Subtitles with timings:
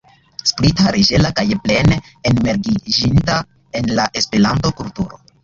[0.51, 1.97] Sprita, leĝera kaj plene
[2.31, 3.37] enmergiĝinta
[3.83, 5.23] en la Esperanto-kulturo.